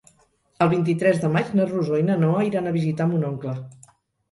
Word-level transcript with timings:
El 0.65 0.71
vint-i-tres 0.71 1.19
de 1.25 1.31
maig 1.35 1.51
na 1.59 1.67
Rosó 1.73 2.01
i 2.01 2.07
na 2.09 2.17
Noa 2.25 2.41
iran 2.49 2.73
a 2.73 2.75
visitar 2.81 3.11
mon 3.15 3.31
oncle. 3.31 3.57